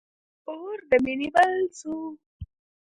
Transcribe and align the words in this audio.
اور 0.51 0.75
د 0.89 0.91
مینی 1.05 1.29
بل 1.35 1.53
سو 1.79 1.93